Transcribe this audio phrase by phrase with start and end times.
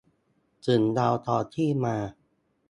[0.65, 1.95] ถึงเราจองที่นั่งมา